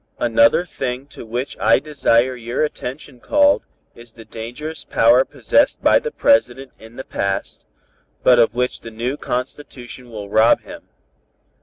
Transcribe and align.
"Another 0.17 0.65
thing 0.65 1.05
to 1.09 1.27
which 1.27 1.55
I 1.59 1.77
desire 1.77 2.35
your 2.35 2.63
attention 2.63 3.19
called 3.19 3.61
is 3.93 4.13
the 4.13 4.25
dangerous 4.25 4.83
power 4.83 5.23
possessed 5.23 5.83
by 5.83 5.99
the 5.99 6.09
President 6.09 6.71
in 6.79 6.95
the 6.95 7.03
past, 7.03 7.67
but 8.23 8.39
of 8.39 8.55
which 8.55 8.81
the 8.81 8.89
new 8.89 9.15
Constitution 9.15 10.09
will 10.09 10.27
rob 10.27 10.61
him. 10.61 10.89